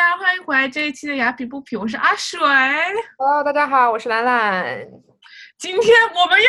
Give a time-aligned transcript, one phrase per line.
[0.00, 2.40] 家，欢迎回来这一期的雅痞不痞，我是阿水。
[3.18, 4.88] Hello，大家好，我是兰兰。
[5.58, 6.48] 今天我们要，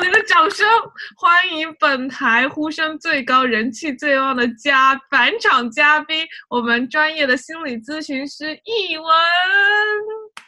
[0.00, 0.64] 你的掌声
[1.16, 9.06] 欢迎本台呼声最高、人气最旺的嘉返场嘉宾，我们专业的心理咨询师易文。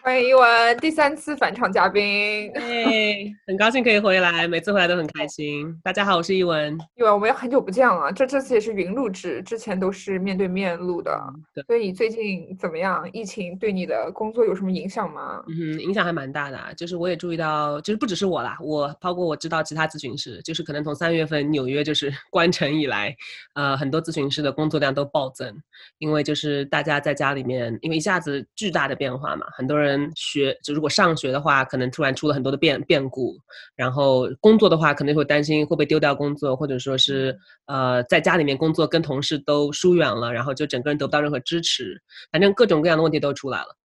[0.04, 2.50] 欢迎一文，第三次返场嘉宾。
[2.56, 5.72] 哎，很高兴可以回来，每次回来都很开心。
[5.84, 6.76] 大家好，我是一文。
[6.96, 11.16] 一文，我们也很久不见了，这这次也是云录制，之前都是面对面录的。
[11.54, 13.08] 对，所以你最近怎么样？
[13.12, 15.40] 疫情对你的工作有什么影响吗？
[15.46, 16.72] 嗯，影响还蛮大的啊。
[16.76, 23.14] 就是我也注意到，就是不只是我啦，我包括我知道其他咨询师，就是可能从三月份纽约就是关城以来，
[23.54, 25.56] 呃，很多咨询师的工作量都暴增，
[25.98, 33.36] 因为就是大家在家里面，因为一下子巨大的变化嘛，很多人学就如果上学的话，可能突然出了很多的变变故，
[33.74, 37.36] 然后工作的话，可能会担心会不会丢掉工作，或者说是
[37.66, 43.76] 呃在家里面工作跟同事都疏远了，然后就整个人得不到任何支持，反正各种各样的问题都出来了。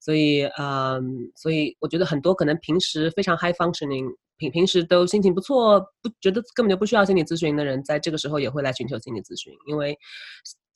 [0.00, 1.02] 所以，嗯，
[1.34, 9.98] 所以我觉得很多可能平时非常 high functioning，平平时都心情不错，不觉得根本就不需要心理咨询的人，在这个时候也会来寻求心理咨询，因为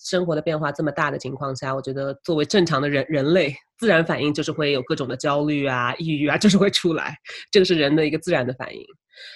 [0.09, 7.15] 生活的变化这么大的情况下，我觉得作为正常的人人类，自然反应就是会有各种的焦虑啊、抑郁啊，就是会出来，
[7.51, 8.83] 这个是人的一个自然的反应。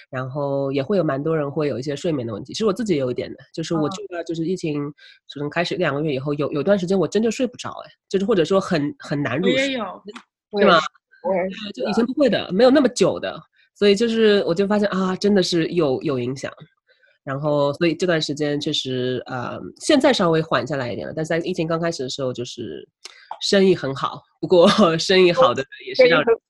[0.09, 4.81] 然后也会有蛮多人会有一些睡眠的问题，其实我自己也有一点的，就是我觉得就是疫情
[5.33, 9.77] 可能开始一两个月以后，有有段时间我真的睡不着，哎，就是或者说很很难入睡，
[10.51, 10.79] 我也有，是吗？
[11.21, 13.37] 对，就以前不会的，没有那么久的，
[13.75, 16.49] 所以就是我就发现啊，真的是有有影响。
[17.23, 22.87] 然后，所以这段时间确实，呃，现在稍微缓下来一点了，但是在疫情刚开始的时候，就是
[23.41, 24.67] 生意很好，不过
[24.99, 26.35] 生意好的也是让人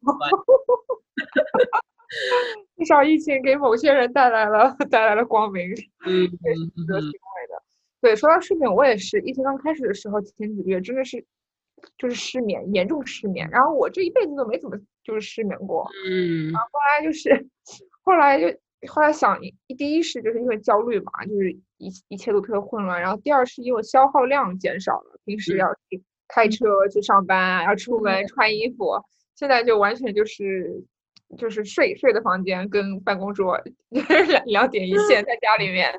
[2.78, 5.64] 至少疫情给某些人带来了带来了光明，
[6.06, 7.64] 嗯也是值得欣慰的。
[8.02, 11.24] 对，说到睡眠，我也是疫情刚开始的时候，前几个月真的是
[11.98, 13.50] 就是失眠，严重失眠。
[13.50, 17.48] 然后我这一辈子都没怎么就是失眠过，嗯后来就是
[18.04, 18.48] 后来就
[18.88, 29.00] 后来想，一第一是就是因为焦虑嘛，就是一一切都特别混乱，然后第二是因为消耗量减少了，平时嗯要去开车去上班啊，要出门穿衣服，
[29.36, 30.84] 现在就完全就是
[31.38, 35.94] 就是睡睡的房间跟办公桌 两两点一线， 在家里面，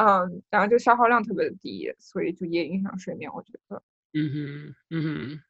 [0.00, 3.82] 嗯，然后就消耗量特别的低，所以就也影响睡眠，我觉得。
[4.12, 5.40] 嗯哼嗯哼。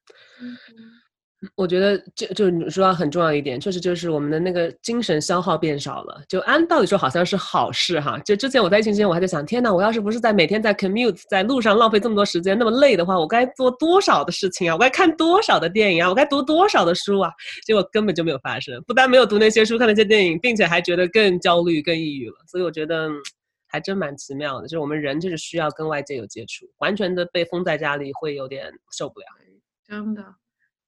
[1.55, 6.23] 我觉得就就你说到很重要一点，确实就是我们的那个精神消耗变少了。
[6.29, 8.19] 就按道理说好像是好事哈。
[8.19, 14.75] 就之前我在疫情期间，我还在想，天呐，我要是不是在每天在 commute 在路上浪费这么多时间，那么累的话，我该做多少的事情啊？
[14.75, 16.11] 我该看多少的电影啊？
[16.11, 17.31] 我该读多少的书啊？
[17.65, 22.37] 结果根本就没有发生，不但没有读那些书，看那些电影，并且还觉得更焦虑、更抑郁了。
[22.47, 23.09] 所以我觉得
[23.67, 29.27] 还真蛮奇妙的，就是我们人就是需要跟外界有接触，完全的被封在家里会有点受不了。
[29.89, 30.23] 真的。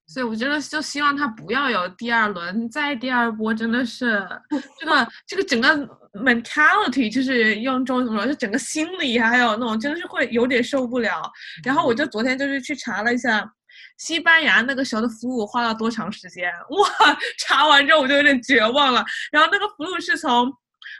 [0.05, 4.21] 所以，我真的就希望他不要有第二轮，再第二波，真的是
[4.79, 5.69] 这个这个整个
[6.13, 11.31] mentality，就是用中文怎么说，就整个心理还有那种，真的是会有点受不了。
[11.63, 13.49] 然后我就昨天就是去查了一下，
[13.97, 16.51] 西班牙那个时候的俘虏花了多长时间？
[16.69, 19.03] 哇，查完之后我就有点绝望了。
[19.31, 20.51] 然后那个俘虏是从，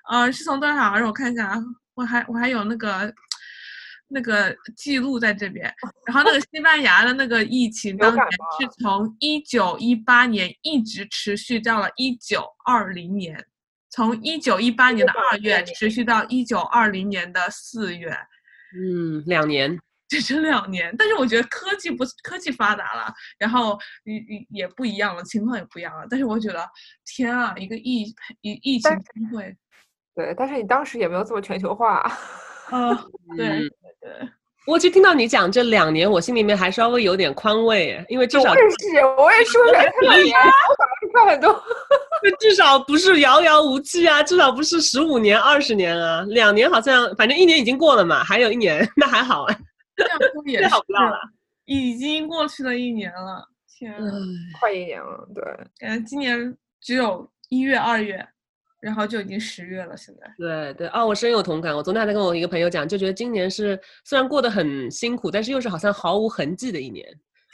[0.10, 0.96] 呃，是从多少？
[0.96, 1.58] 让我看一下啊，
[1.94, 3.14] 我还我还有那个。
[4.14, 5.66] 那个记录在这边，
[6.06, 8.24] 然后那个西班牙的那个疫情当年
[8.60, 13.44] 是从一九一八年一直持续到了一九二零年，
[13.90, 18.16] 从一九一八年的二月持续到一九二零年的四月，
[18.78, 19.76] 嗯，两年，
[20.08, 20.94] 只是两年。
[20.96, 26.06] 但是我觉得科技不科技发达了，然后也也也不一样了，情况也不一样了。
[26.08, 26.70] 但是我觉得，
[27.04, 28.04] 天啊，一个疫
[28.42, 29.56] 疫疫情机会，
[30.14, 32.04] 对，但是你当时也没有这么全球化。
[32.70, 32.96] 啊，
[33.36, 33.70] 对嗯
[34.04, 34.30] 对。
[34.66, 41.64] 我其实听到你讲这两年，我心里面还稍微有点宽慰，因为至少我也是，我也是， 我觉得两年，我反而是快很多。
[42.40, 49.54] 至少不是遥遥无期啊，至少不是十五年、二十年啊，两年好像反正一年已经过了嘛，还有一年，那还好啊，
[49.98, 51.18] 这样说也是好不到了，
[51.66, 54.12] 已经过去了一年了，天啊，
[54.62, 55.44] 快一年了，对，
[55.78, 58.26] 感觉今年只有一月、二月，
[58.84, 60.30] 然后就已经十月了，现在。
[60.38, 61.74] 对对哦，我深有同感。
[61.74, 67.08] 我昨天还在跟我一个朋友讲，就觉得今年是虽然过得很辛苦，但是又是好像毫无痕迹的一年，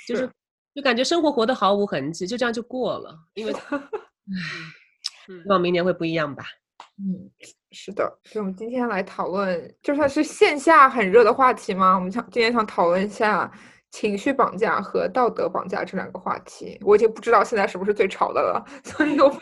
[0.07, 0.31] 就是是
[0.73, 3.15] 就感觉生活活得毫无痕迹，就这样就过了。
[3.35, 3.79] 因为，唉
[5.27, 6.43] 希望明年会不一样吧。
[6.97, 7.29] 嗯，
[7.71, 13.51] 是的，所以我们今天来讨论，就算是线下很热的话题嘛，我们想今天想讨论一下
[13.91, 16.79] 情绪绑架和道德绑架这两个话题。
[16.81, 19.37] 我已经不知道现在什么是最潮的了，所以我们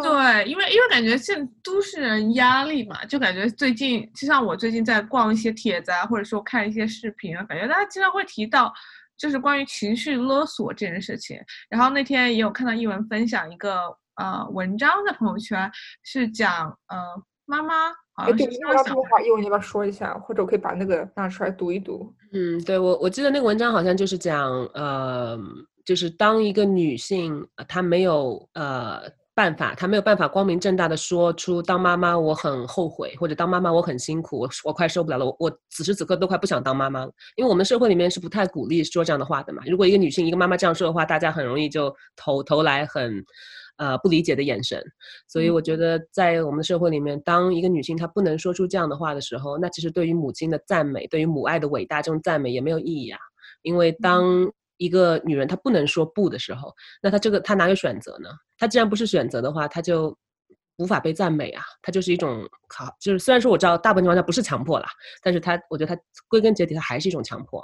[0.00, 8.72] 对，因为因为感觉现都市人压力嘛，就感觉最近就像我最近在逛一些帖子啊，或者说看一些视频啊，感觉大家经常会提到
[9.18, 11.38] 就是关于情绪勒索这件事情。
[11.68, 13.76] 然后那天也有看到一文分享一个
[14.16, 15.70] 呃文章在朋友圈，
[16.02, 16.98] 是讲呃
[17.44, 20.14] 妈妈好哎，像对，那个这话，一文你要不要说一下？
[20.14, 22.10] 或者我可以把那个拿出来读一读。
[22.32, 25.38] 嗯，对我我记得那个文章好像就是讲，呃，
[25.84, 29.02] 就是当一个女性呃她没有呃
[29.34, 39.62] 办法，她没有办法光明正大的说出当妈妈我很后悔，或者当妈妈我很辛苦，我我快受不了了，我我此时此刻都快不想当妈妈了，因为我们社会里面是不太鼓励说这样的话的嘛。
[39.66, 43.24] 如果一个女性一个妈妈这样说的话，大家很容易就投投来很。
[43.78, 44.80] 呃，不理解的眼神，
[45.26, 53.18] 所以我觉得在我们的社会里面，当一个女性她不能说出这样的话的时候，那其实对于母亲的赞美，对于母爱的伟大这种赞美也没有意义啊。
[53.62, 54.52] 因为当
[54.84, 58.28] 一个女人她不能说不的时候，那她这个她哪有选择呢？
[58.58, 60.16] 她既然不是选择的话，她就
[60.78, 61.62] 无法被赞美啊。
[61.82, 64.88] 她就是一种好，就是虽然说我知道大部分情况下不是强迫啦，
[65.22, 67.62] 但是她我觉得她归根结底她还是一种强迫。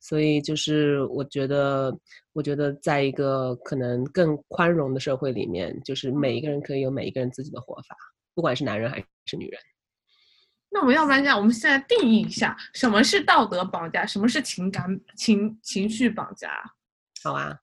[0.00, 1.90] 所以就是我觉得，
[2.34, 7.96] 我觉得在一个可能更宽容的社会里面，就是每一个人可以有每一个人自己的活法，
[8.34, 9.58] 不管是男人还是女人。
[10.74, 14.84] 那我们要不然这样，我们现在定义一下什么是道德绑架，什么是情感
[15.16, 16.50] 情情绪绑架？
[17.22, 17.54] 好啊，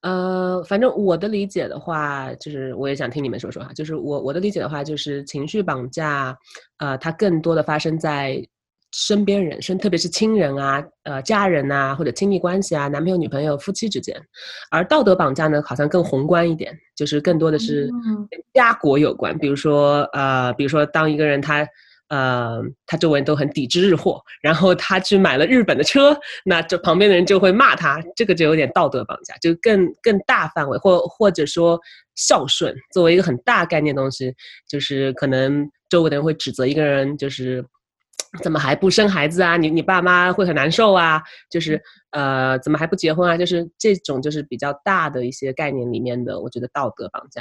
[0.00, 6.36] 呃，反正我的理解的话，就是我也想听你们说说哈，就是我我的理解的话，就是情绪绑架，
[6.78, 8.44] 呃，它更多的发生在
[8.90, 14.20] 身边人，身特别是亲人啊，呃，家人啊，或者亲密关系啊，男朋友、女朋友、夫妻之间，
[14.68, 21.64] 而道德绑架呢，好像更宏观一点，就是更多的是嗯跟家国有关，比如说呃，比如说当一个人他。
[22.12, 26.14] 呃，他周围人都很抵制日货，然后他去买了日本的车，
[26.44, 31.80] 那这旁边的人就会骂他，这个就有点道德绑架，就更更大范围，或或者说
[32.14, 34.30] 孝顺作为一个很大概念的东西，
[34.68, 37.64] 就是可能周围的人会指责一个人，就是
[38.44, 39.56] 怎么还不生孩子啊？
[39.56, 41.22] 你你爸妈会很难受啊？
[41.50, 41.80] 就是
[42.10, 43.38] 呃，怎么还不结婚啊？
[43.38, 47.40] 就是这种就是比较大的一些概念里面的，我觉得道德绑架。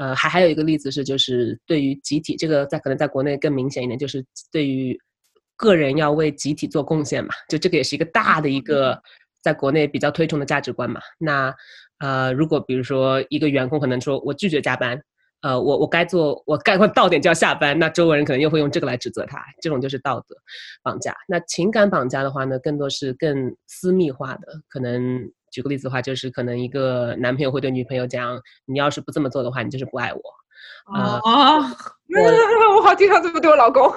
[0.00, 4.98] 呃，还还有一个例子是，就是对于集体，这个在可能在国内更明显一点，就是对于
[5.56, 8.98] 个人要为集体做贡献嘛，就这个也是一个大的一个
[9.42, 11.02] 在国内比较推崇的价值观嘛。
[11.18, 11.54] 那
[11.98, 14.98] 呃，如果比如说一个员工可能说我拒绝加班，
[15.42, 20.34] 呃，我我该做，我该到点就要下班，那周围人可能又会用这个来指责他，这种就是道德
[20.82, 21.14] 绑架。
[21.28, 25.30] 那情感绑架的话呢，更多是更私密化的，可能。
[25.50, 30.20] 举个例子的话，就是可能一个男朋友会对女朋友讲：“你要是不这么做的话，你就是不爱我。”
[30.94, 31.64] 呃哦，
[32.76, 33.86] 我好经常这么对我老公。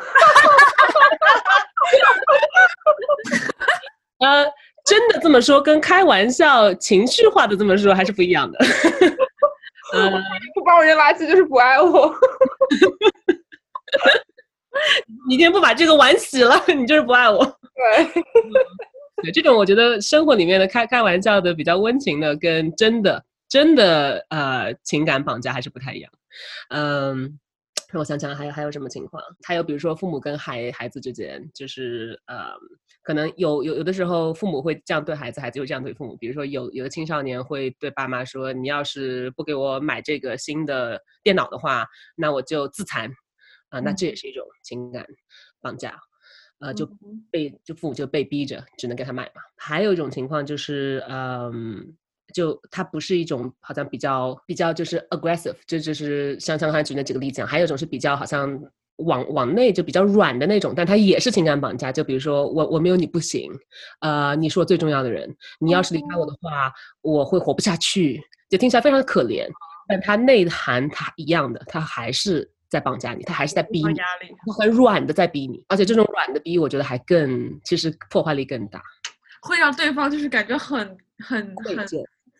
[4.19, 4.45] 呃，
[4.85, 8.57] 真的这么说，跟开玩笑、情绪化的这么说还是不一样的。
[9.94, 10.09] 呃，
[10.55, 12.13] 不帮我扔垃圾就是不爱我。
[15.27, 17.45] 你今天不把这个碗洗了，你就是不爱我。
[17.75, 18.05] 对，
[19.24, 26.12] 对，这种我觉得生活里面的开开玩笑的、比较温情的，跟真的真的呃情感绑架还是不太一样。
[26.70, 27.40] 嗯，
[27.90, 29.24] 让我想想还有还有什么情况？
[29.44, 32.52] 还有比如说父母跟孩孩子之间，就是呃，
[33.02, 36.18] 可能有有有的时候父母会这样对孩子，孩子又这样对父母。
[36.18, 41.88] 比如说有有的青少年会对爸妈说：“你要是不给我买这个新的电脑的话，
[42.18, 43.10] 那我就自残。”
[43.70, 45.03] 啊，那这也是一种情感
[45.60, 45.98] 绑架。
[46.63, 49.41] 呃，就嗯被就父母就被逼着只能给他买嘛。
[49.58, 51.93] 还有一种情况就是，嗯，
[52.34, 58.58] 就他不是一种好像比较比较就是 aggressive，这就是像像刚才举那几个例子啊，还有一种是比较好像
[58.98, 61.91] 往往内就比较软的那种，但他也是情感绑架。
[61.91, 63.51] 就比如说我我没有你不行，
[64.00, 68.22] 呃，你是我最重要的人，你要是离开我的话，我会活不下去。
[68.50, 69.50] 就听起来非常的可怜，
[69.88, 72.52] 但它内涵它一样的，它还是。
[72.74, 78.82] 在绑架你，他还是在逼你，他，很软的在逼你，而且这种软的逼，我觉得还更，其实破坏力更大，
[79.44, 80.80] 会让对方就是感觉很
[81.20, 81.77] 很很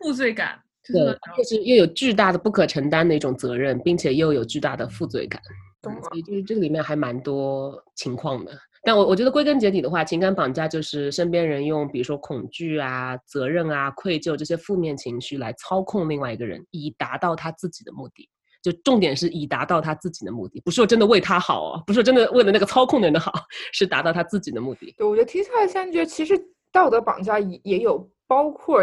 [0.00, 5.40] 负罪感，就对是，就是又有巨大的不可承担的一种责任，并且又有巨大的负罪感，
[5.80, 8.52] 懂了所以就是这个里面还蛮多情况的。
[8.82, 18.28] 但我我觉得归根结底的话，情感绑架就是身边人用比如说恐惧啊、责任啊、愧疚这些负面情绪来操控另外一个人，以达到他自己的目的。
[18.64, 23.30] 就重点是以达到他自己的目的，不是说真的为他好哦，不是说真的为了那个操控的人的好，
[23.74, 24.94] 是达到他自己的目的。
[24.96, 26.34] 对，我觉得听下来，现在觉得其实
[26.72, 28.82] 道德绑架也也有包括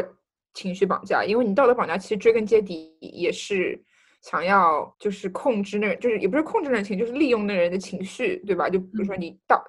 [0.53, 3.83] 情绪绑架，因为你道德绑架其实追根结底也是
[4.21, 8.69] 想要就是控制那人，就是也不是控制那人情，就是利用那人的情绪，对吧？
[8.69, 9.63] 就比如说你道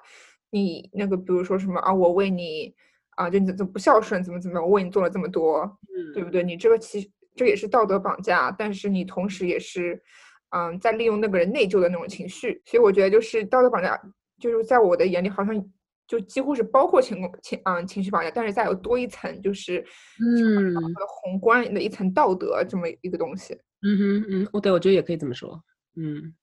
[0.51, 2.71] 你那个，比如说什么啊，我为你
[3.15, 6.43] 啊，就你怎么不孝顺，怎么怎么样，我为你做了这么多，嗯对不对？
[6.43, 10.01] 你这个其实这也是道德绑架，但是你同时也是，
[10.49, 12.61] 嗯，在利用那个人内疚的那种情绪。
[12.65, 13.99] 所以我觉得就是道德绑架，
[14.39, 15.65] 就是在我的眼里好像
[16.05, 19.83] 就几乎是包括情情嗯情绪绑架，但是再有多一层就是
[20.19, 20.75] 嗯
[21.07, 23.53] 宏观的一层道德这么一个东西。
[23.81, 25.61] 嗯哼嗯，我对我觉得也可以这么说。
[25.95, 26.33] 嗯，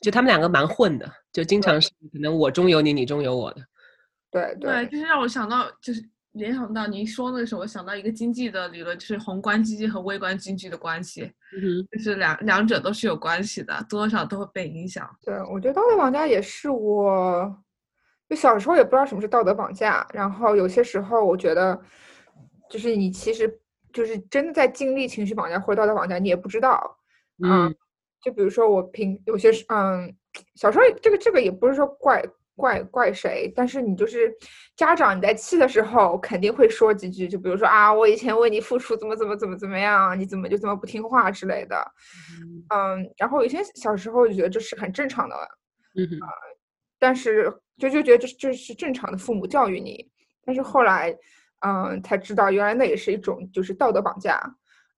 [0.00, 3.62] 就他们两个蛮混的，就经常是可能我中有你，你中有我的。
[4.30, 6.02] 对对，就是让我想到，就是
[6.38, 15.08] 联想到您说那个时候，我想到一个经济的理论，就是宏观经济和微观经济的关系，嗯就是两两者都是有关系的，多少都会被影响。
[15.22, 17.54] 对，我觉得道德绑架也是我，
[18.28, 21.78] 就小时候也不知道什么是道德绑架，然后有些时候我觉得，
[22.70, 23.60] 就是你其实
[23.92, 26.98] 就是真的在经历情绪绑架或者道德绑架，你也不知道。
[27.44, 27.74] 嗯，
[28.22, 30.14] 就比如说我平有些是嗯，
[30.54, 32.22] 小时候这个这个也不是说怪。
[32.58, 33.50] 怪怪谁？
[33.54, 34.34] 但是你就是
[34.76, 41.76] 家长，你在气的时候肯定会说几句，就比如说啊，我以前为你付出怎么怎么怎么怎么样，你怎么就这么不听话之类的。
[42.74, 45.36] 嗯，然后以前小时候就觉得这是很正常的，
[45.96, 46.04] 嗯
[46.98, 47.48] 但是
[47.78, 50.04] 就就觉得这这是正常的父母教育你，
[50.44, 51.16] 但是后来
[51.64, 54.40] 嗯才知道原来那也是一种就是道德绑架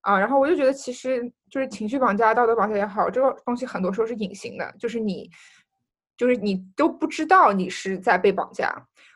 [0.01, 0.19] 啊。
[0.19, 5.29] 然后我就觉得其实就是情绪绑架、道德绑架也好，这个东西很多时候是隐形的，就是你。
[6.21, 8.71] 就是你都不知道你是在被绑架，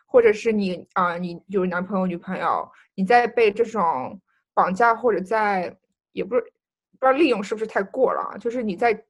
[0.07, 4.19] 或者是你啊，你就是男朋友女朋友，你在被这种
[4.55, 5.77] 绑架或者在
[6.13, 9.05] 也不是不知道利用是不是太过了，就是你在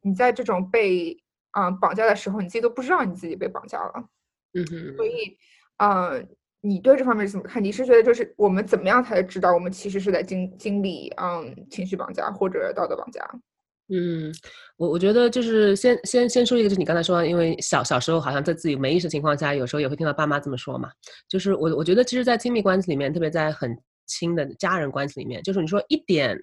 [0.00, 3.94] 你在这种被啊绑架的时候，你自己都不知道你自己被绑架了。
[4.54, 4.96] 嗯哼。
[4.96, 5.36] 所以，
[5.78, 6.24] 呃，
[6.60, 7.60] 你对这方面是怎么看？
[7.64, 13.28] 你是觉得就是我们怎么样才知道我们其实是在经经历嗯情绪绑架或者道德绑架？
[13.92, 14.32] 嗯，
[14.76, 20.88] 我我觉得就是先先先说一个，就是你刚才说，因为小小时候好像在自己没意识情况下，有时候也会听到爸妈这么说嘛。
[21.28, 26.38] 就是我我觉得，其实，在亲密关系里面，特别在很亲的家人关系里面，就是你说一点。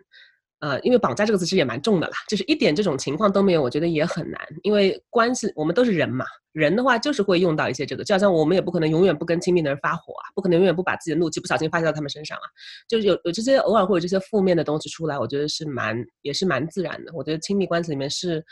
[0.60, 4.42] 呃，因为绑架这个词其实也蛮重的啦，就是一点这种情况都没有，我觉得也很难。
[4.64, 12.46] 因为关系，我们都是人嘛，人的话就是会用到一些这个，就好像我们也不可能永远不跟亲密的人发火啊，不可能永远不把自己的怒气不小心发泄到他们身上啊，
[12.88, 17.12] 就是有有这些偶尔会有这些负面的东西出来，我觉得是蛮也是蛮自然的。
[17.14, 18.44] 我觉得亲密关系里面是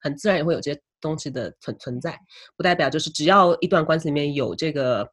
[0.00, 2.14] 很自然也会有这些东西的存存在，
[2.58, 5.08] 不代表就是只要一段关系里面有这个。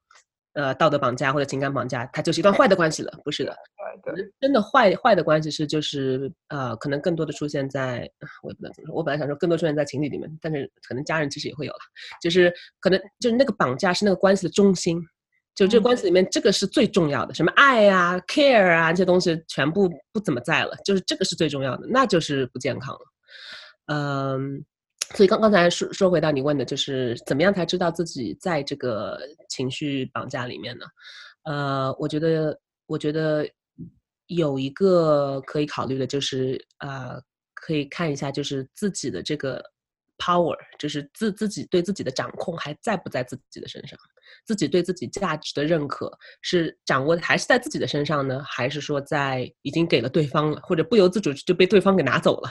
[0.53, 3.55] 呃，道德绑架或者情感绑架，它就是一段坏的关系了，不是的。
[4.03, 8.09] 对对，真的坏坏的关系是就是呃，可能更多的出现在，
[8.43, 8.95] 我也不能怎么说。
[8.95, 11.79] 我本来想说更多出现在情侣里面，但是可能家人其实也会有了。
[12.21, 14.99] 就是可能就是那个绑架是那个关系的中心，
[15.55, 23.01] 就这个关系里面这个是最重要的，什么爱啊、care 啊这些东西全部不怎么在了，就是这个是最重要的，那就是不健康了。
[23.87, 24.65] 嗯。
[25.13, 30.85] 所以刚刚才说说回到你问的，就是怎么样才知道自己在这个情绪绑架里面呢？
[31.43, 33.47] 呃，我觉得，我觉得
[34.27, 37.21] 有一个可以考虑的，就是呃，
[37.53, 39.63] 可以看一下，就是自己的这个
[40.17, 43.99] power，就是自自己对自己的掌控还在不在自己的身上。
[44.45, 46.11] 自己对自己价值的认可
[46.41, 48.41] 是掌握的还是在自己的身上呢？
[48.45, 52.49] 还是说在已经给了对方了，或者不由自主就被对方给拿走了？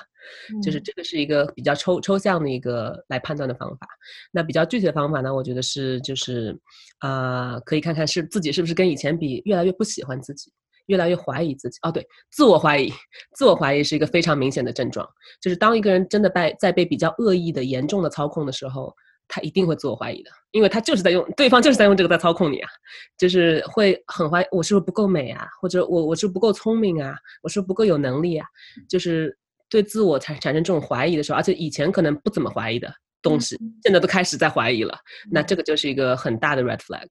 [0.62, 3.88] 就是这个是一个比较抽抽象的一个来判断的方法。
[4.30, 5.34] 那比较具体的方法呢？
[5.34, 6.56] 我觉得是就是，
[7.00, 10.52] 呃，可以看看是自己是不是跟以前比越来越不喜欢自己，
[10.86, 11.78] 越来越怀疑自己。
[11.82, 12.92] 哦，对，自我怀疑，
[13.34, 15.08] 自我怀疑是一个非常明显的症状。
[15.40, 18.94] 就是当一个人真的被在被比较恶意的、严重的操控的时候。
[19.32, 22.68] 他一定会自我怀疑的，因为他就是在用对方就是在用这个在操控你啊，
[23.16, 28.46] 就是会很怀我是不是不够美啊，或者我我是不是不够聪明啊，我是不是不够有能力啊，
[28.88, 29.34] 就是
[29.68, 34.98] 对自我产产生这种怀疑的时候，而且以前可能不怎么怀疑的东西，现在都开始在怀疑了，
[35.30, 37.06] 那这个就是一个很大的 red flag。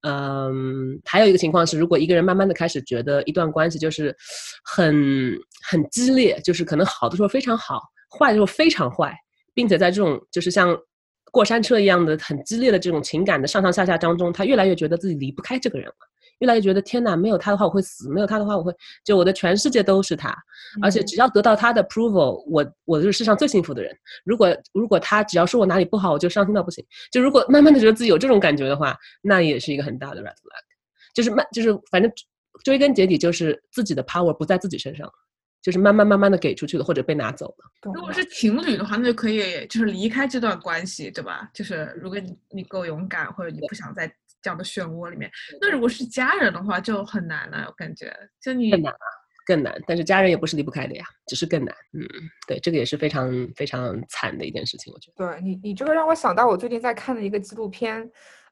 [0.00, 4.16] 嗯，还有一个情况是，如果一个人慢慢的开始觉得一段关系就是
[4.64, 5.36] 很
[5.68, 7.82] 很激烈，就是可能好的时候非常好，
[8.18, 9.14] 坏的时候非常坏，
[9.52, 10.74] 并且在这种就是像。
[11.34, 15.94] 过山车一样的很激烈的这种情感的上上下下当中，他越来越觉得自己离不开这个人了，
[16.38, 18.72] 越来越觉得天哪，没有他的话我会死，没有他的话我会
[19.04, 20.32] 就我的全世界都是他，
[20.80, 23.92] 而且只要得到他的 approval，我我就是世上最幸福的人。
[24.24, 26.84] 如果如果他只要说我哪里不好，我就伤心到不行。
[27.10, 30.64] 就如果慢慢的觉得自己有这种感觉的话，那也是一个很大的 red flag，
[31.14, 32.08] 就是慢就是反正
[32.62, 35.10] 追根结底就是自己的 power 不在自己身上。
[35.64, 37.90] 就是慢慢慢慢的给出去的，或者被拿走了。
[37.94, 41.48] 如果是情侣的话，那就可以就是离开这段关系，对吧？
[41.54, 44.06] 就是如果你你够勇敢，或者你不想在
[44.42, 45.30] 这样的漩涡里面。
[45.62, 47.64] 那如果是家人的话，就很难了。
[47.66, 49.06] 我感觉就你更难啊，
[49.46, 49.82] 更难。
[49.86, 51.74] 但是家人也不是离不开的呀，只是更难。
[51.94, 52.06] 嗯，
[52.46, 55.26] 对，这个也是非常非常惨的一件事情，我觉得。
[55.26, 58.06] 对你，你这个让我想到我最近在看的一个纪录片，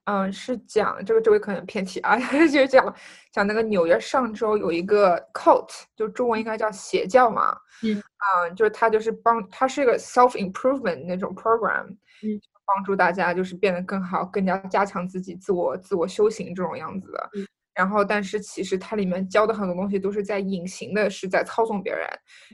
[0.04, 2.94] 嗯，是讲这个这位可能偏题啊， 就是讲
[3.32, 7.56] 讲那个纽约上周有一个 cult，就中文应该叫邪教嘛。
[7.84, 11.86] 嗯嗯，就是他就是帮他是一个 self improvement 那种 program，
[12.22, 17.30] 嗯，帮助大家就是变得更好，更加加强自己自我自我修行这种样子的。
[17.36, 22.06] 嗯然后，但是其实它里面教的很多东西都是在隐形的，是在操纵别人，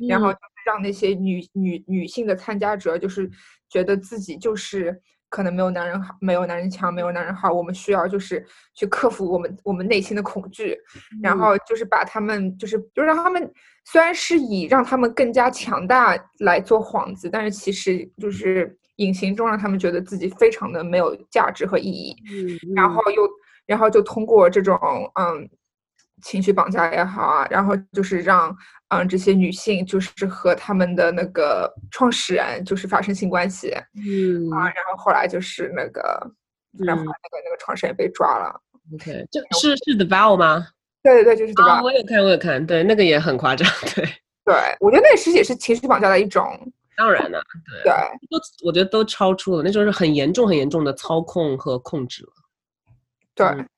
[0.08, 0.32] 然后
[0.64, 3.28] 让那些女女女性的参加者就是
[3.68, 4.96] 觉得自己就是
[5.28, 8.44] 可能没有男人好，没有男人强，没有男人好，我们需要就是
[8.74, 10.76] 去克服我们我们内心的恐惧，
[11.22, 13.52] 然嗯后就是把他们就是就让他们
[13.84, 22.16] 虽然是以让他们更加强大来做幌子，但是其实就是隐形中让他们觉得自己非常的没有价值和意义。
[22.30, 23.28] 嗯然后又
[23.66, 24.78] 然后就通过这种
[25.14, 25.48] 嗯
[26.22, 28.54] 情绪绑架也好啊，然后就是让
[28.88, 34.72] 嗯这些女性就是和他们的那个创始人就是发生性关系嗯啊，嗯。
[34.74, 36.02] 然后后来就是那个
[36.78, 38.60] 然后那个那个创始人被抓了
[38.94, 40.66] ，，OK，这是是 The Vow 吗？
[41.02, 41.74] 对对对，就是对吧？
[41.74, 44.04] 啊，我有看，我有看，对，那个也很夸张，对，
[44.44, 46.44] 对，我觉得那其实也是情绪绑架的一种，
[46.96, 47.42] 当然了，
[47.84, 47.92] 对。
[48.28, 52.32] 都我觉得都超出了，那就是很严重、很严重的操控和控制了。
[53.34, 53.68] 对嗯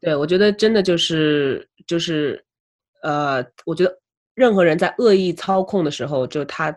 [0.00, 2.42] 对，我觉得真的就是就是，
[3.02, 3.98] 呃，我觉得
[4.34, 6.74] 任何人在恶意操控的时候，就他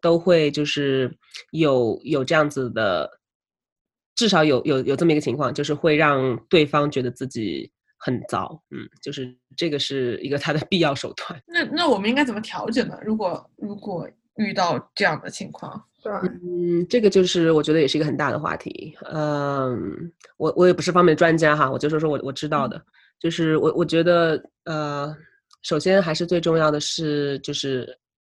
[0.00, 1.10] 都会就是
[1.52, 3.08] 有有这样子的，
[4.14, 11.40] 至少有有有这么一个情况，就是会让对方觉得自己很糟，嗯，就是这个是一个他的 必要手段。
[11.46, 12.98] 那那我们应该怎么调整呢？
[13.02, 14.08] 如果如果
[14.38, 18.96] 遇到这样的情况，对嗯，这个就是我觉得也是一个很大的话题。
[19.12, 22.80] 嗯，我我也不是方面的专家哈，我就说说我我知道的，
[23.18, 25.12] 就是我我觉得呃，
[25.62, 27.88] 首先还是最重要的是，就是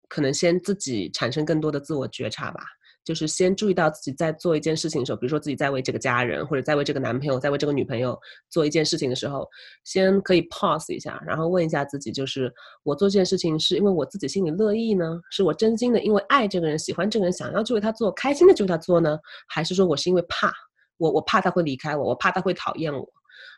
[0.08, 2.64] 可能先自己产生更多的自我觉察吧。
[3.04, 8.18] 就是先注意到自己在做一件事情的时候，比如说自己在为这个家人，或者在为这个男朋友，在为这个女朋友
[8.50, 9.48] 做一件事情的时候，
[9.84, 12.52] 先可以 pause 一下，然后问一下自己，就是
[12.84, 20.52] 我做这件事情是因为我自己心里乐意呢，是我真心的因为爱这个人、喜欢这个人，想要去为他做，开心的去为他做呢，还是说我是因为怕，
[20.98, 23.06] 我我怕他会离开我，我怕他会讨厌我，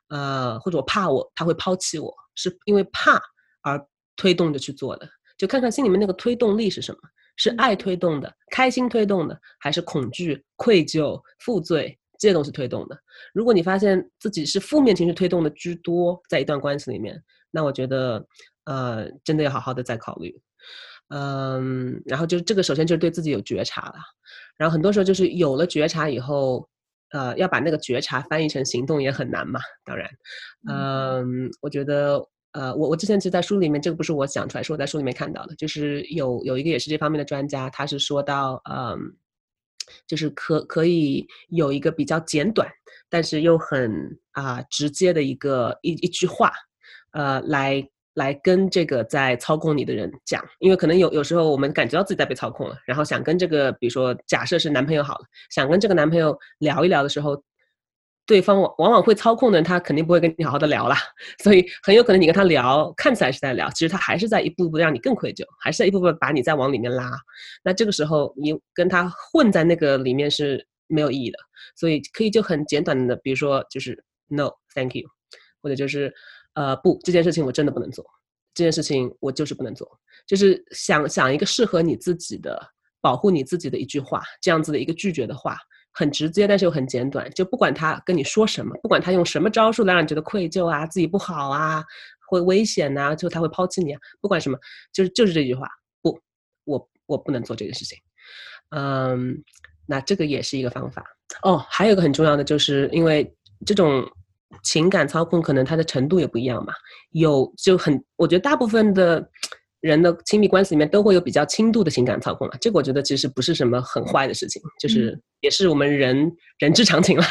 [0.10, 3.22] 呃，或者我怕我他会抛弃我，是因为怕
[3.62, 3.80] 而
[4.16, 7.00] 推动着去做的，就看看心里面那个推动力是什么。
[7.38, 12.98] 是爱推动的，开心推动的，还是恐惧、愧疚、负罪这些东西推动的？
[13.34, 17.22] 如果你发现自己是负面情绪推动的居多，在一段关系里面，
[17.52, 18.26] 那我觉得，
[18.66, 20.34] 呃，真的要好好的再考虑。
[21.10, 23.96] 嗯，然后就是这个，首先就是对自己有觉察了。
[24.58, 26.68] 然后很多时候就是有了觉察以后，
[27.12, 29.60] 呃，要把那个觉察翻译成行动也很难嘛。
[29.84, 30.10] 当然，
[30.70, 32.26] 嗯，我觉得。
[32.56, 38.98] 呃，我我之前其实，在书里面，这个不是我想出来，是我在书里面看到的，就是有有一个也是这方面的专家，他是说到，嗯，
[40.08, 42.66] 就是可可以有一个比较简短，
[43.10, 43.92] 但是又很
[44.32, 46.50] 啊、直接的一个一一句话，
[47.12, 57.44] 呃，来来跟这个在操控你的人讲，因为可能有有时候我们感觉到自己在被操控了，然后想跟这个，比如说假设是男朋友好了，想跟这个男朋友聊一聊的时候。
[58.26, 60.98] 对方往往往会操控的人，他肯定不会跟你好好的聊啦，
[61.44, 67.12] 所以很有可能你跟他聊，看起来是在聊，其实他还是在一步步让你更愧疚，还是在一步步把你再往里面拉。
[67.64, 71.38] 那这个时候你跟他混在那个里面是没有意义的，
[71.76, 75.08] 所以可以就很简短的，比如说就是 no，thank you，
[75.62, 76.12] 或者就是
[76.54, 78.04] 呃不，这件事情我真的不能做，
[78.56, 79.88] 这件事情我就是不能做，
[80.26, 82.60] 就是想想一个适合你自己的、
[83.02, 85.58] 保护你自己的一句话，这样子的一个拒绝的话。
[85.96, 87.28] 很直接，但是又很简短。
[87.32, 91.82] 就不管他跟你说什么，不管他用什么招数来让你觉得愧疚啊、自己不好啊、
[92.28, 94.60] 会危险呐、就他会抛弃你啊，不管什么，
[94.92, 95.68] 就是就是这句话，
[96.02, 96.20] 不，
[96.66, 97.98] 我我不能做这个事情。
[98.72, 99.42] 嗯，
[99.86, 101.04] 那这个也是一个方法。
[101.44, 103.34] 哦，还有一个很重要的，就是因为
[103.66, 104.06] 这种
[104.64, 106.74] 情感操控，可能它的程度也不一样嘛。
[107.12, 109.30] 有就很，我觉得大部分的。
[109.86, 117.24] 人的亲密关系里面都会有比较轻度的情感操控了，这个我觉得其实不是什么很坏的事情，就是也是我们人人之常情了。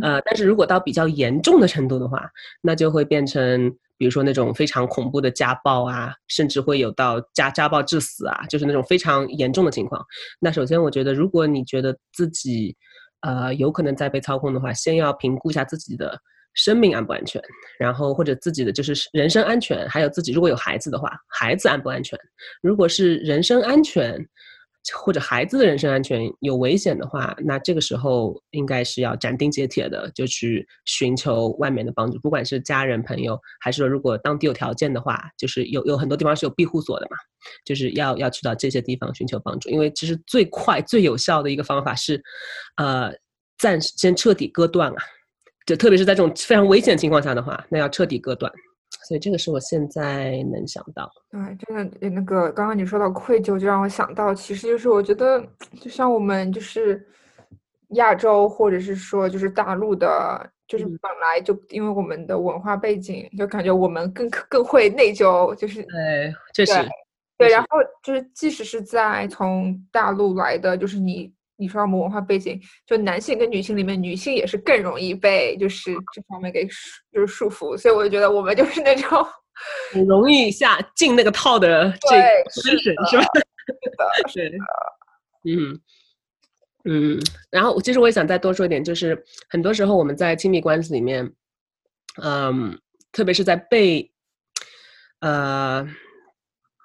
[0.00, 2.26] 呃，但是如果到比较严重的程度的话，
[2.62, 10.02] 那就会变成比如说那种非常恐怖的家暴啊，甚至会有到家家暴致死啊，就是那种非常严重的情况。
[10.40, 12.74] 那首先我觉得，如果你觉得自己
[13.20, 16.18] 呃有可能在被操控的话，先要评估一下自己的。
[16.54, 17.40] 生命安不安全，
[17.78, 22.18] 然后或者自己的就是人身安全，还有自己如果有孩子的话，孩子安不安全？
[22.60, 24.18] 如果是人身安全
[24.94, 37.16] 或者孩子的人身安全有危险的话，那这个时候应该是要斩钉截铁的就去寻求外面的帮助，不管是家人朋友，还是说如果当地有条件的话，就是有有很多地方是有庇护所的嘛，
[37.64, 42.20] 就是要要去到这些地方寻求帮助，因为其实最快最有效的一个方法是，
[42.76, 43.12] 呃，
[43.58, 45.02] 暂时先彻底割断啊。
[45.70, 48.50] 就特别是在这种非常危险情况下的话，那要彻底割断。
[49.06, 51.08] 所以这个是我现在能想到。
[51.30, 55.40] 对，真的，那个刚刚你说到愧疚，就让我想到，其实就是我觉得，
[55.80, 57.06] 就像我们就是
[57.90, 66.72] 亚洲，或者是说就是大陆的，就是本来就因为我们的文化背景，就感觉我们更更会内疚，就是对，确实，
[67.38, 67.68] 对，然后
[68.02, 71.32] 就是即使是在从大陆来的，就是你。
[71.60, 79.22] 你说我们文化背景，就男性跟女性里面，女性也是更容易被就是这方面给束就是束缚，所以我就觉得我们就是那种
[79.92, 83.24] 很容易下进那个套的这精神是吧？
[84.26, 84.56] 是的，
[85.44, 85.80] 对，嗯
[86.84, 87.20] 嗯。
[87.50, 91.30] 然后其实我也想再多说一点，就是很多时候我们在亲密关系里面，
[92.22, 92.80] 嗯，
[93.12, 94.10] 特别是在被
[95.20, 95.86] 呃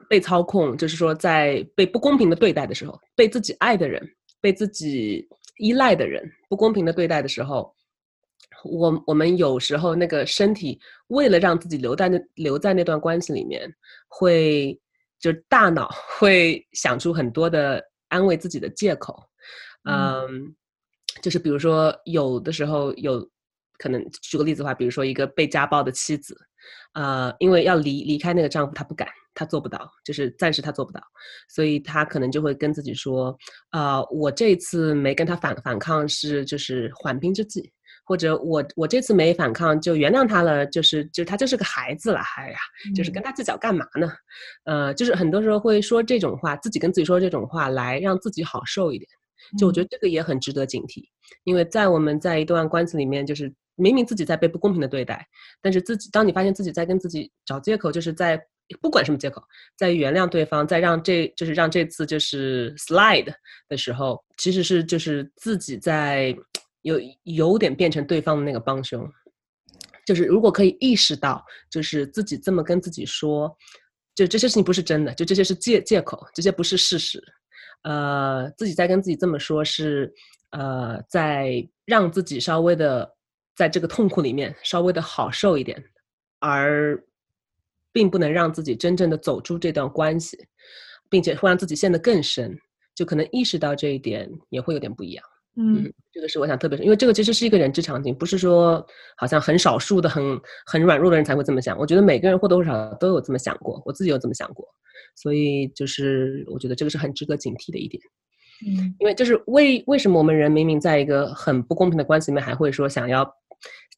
[0.10, 4.06] 被操控，就是说在被不公平的对待的时候，被自己爱的人。
[4.41, 7.74] 被自己依赖的人不公平的对待的时候，
[8.63, 13.74] 我我们有时候那个身体为了让自己留在那留在那段关系里面，
[14.08, 14.80] 会
[15.19, 19.24] 就是大脑 会想出很多的安慰自己的借口，
[19.84, 20.56] 嗯，
[21.21, 23.28] 就是比如说有的时候有
[23.78, 26.36] 可能举个例子的话，比如说一个被家暴的妻子，
[26.94, 29.08] 呃，因为要离离开那个丈夫，她不敢。
[29.38, 31.02] 她做不到，就是暂时她做不到，
[31.50, 33.38] 所以她可能就会跟自己说
[33.72, 37.70] ：“啊，我这次没跟他反反抗是就是缓兵之计，
[38.06, 42.58] 或者我我这次没反抗就原谅他了，就是就他就是个孩子了，哎呀，
[42.96, 44.10] 就是跟他计较干嘛呢？
[44.64, 49.10] 呃，就是很多时候会说这种话，自己跟自己说这种话来让自己好受一点。
[49.58, 51.04] 就我觉得这个也很值得警惕，
[51.44, 55.28] 因为在我们在一段关系里面，就是明明自己在被不公平的对待，
[55.62, 58.42] 但是自己当你发现自己在跟自己找借口，就是在。
[58.82, 59.44] 不管什么借口，
[59.78, 63.32] 在原谅对方，在让这就是让这次就是 slide
[63.70, 66.36] 的时候，其实是就是自己在
[66.82, 69.08] 有有点变成对方的那个帮凶。
[70.04, 73.56] 就是如果可以意识到，就是自己这么跟自己说，
[74.16, 77.24] 就这些事情不是真的，就这些是借借口，这些不是事实。
[77.86, 80.13] 呃，自己在跟自己这么说，是
[80.52, 83.15] 呃在让自己稍微的
[83.56, 85.84] 在这个痛苦里面稍微的好受一点，
[86.39, 87.02] 而。
[87.95, 90.38] 并不能让自己真正的走出这段关系，
[91.10, 92.54] 并且会让自己陷得更深，
[92.93, 95.24] 就可能意识到这一点也会有点不一样。
[95.58, 98.86] 嗯，这个是我想特别，因为这个其实是一个人之常情，不是说
[99.18, 101.78] 好像很少数的很很软弱的人才会这么想。
[101.78, 104.65] 我觉得每个人或多或少都有这么想过，我自己有这么想过，
[105.15, 108.02] 所以就是我觉得这个是很值得警惕的一点。
[108.65, 113.30] 嗯，因为就是为为什么我们人明明在一个很不公平的关系里面，还会说想要。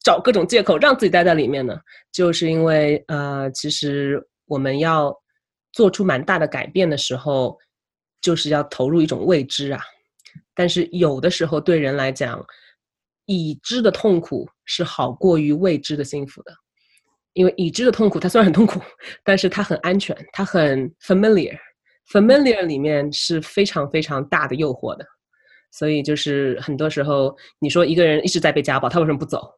[0.04, 1.76] 找各种借口让自己待在里面呢，
[2.12, 5.12] 就是因为呃，其实我们要
[5.72, 7.58] 做出蛮大的改变的时候，
[8.20, 9.80] 就是要投入一种未知啊。
[10.58, 12.44] 但是有的时候对人来讲，
[13.26, 16.52] 已知的痛苦是好过于未知的幸福的，
[17.32, 18.80] 因为已知的痛苦它虽然很痛苦，
[19.22, 25.06] 但是它很安全，它很 familiar，familiar 里面是非常非常大的诱惑的。
[25.70, 29.48] 所以就是很多时候，你说一个人一直在被家暴，他为什么不走？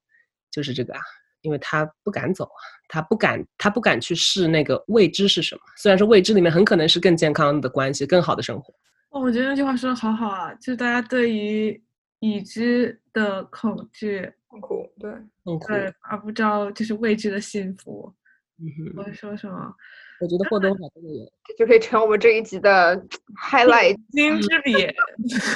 [0.50, 1.00] 就是这个啊，
[1.40, 5.62] 因为他不敢走啊，他不敢，他不敢去试那个未知是什么。
[5.78, 8.74] 虽然说未知里面很可能是更健康的关系，更好的生活。
[9.10, 11.82] 哦，我觉得那句话说的好好啊，就是大家对于
[12.20, 15.10] 已知的恐惧、痛苦，对，
[15.44, 18.12] 痛苦，对，而不知道就是未知的幸福。
[18.58, 19.74] 嗯，我会说什么？
[20.20, 22.94] 我觉得或多或少都有，就可以成我们这一集的
[23.42, 24.74] highlight 金之笔，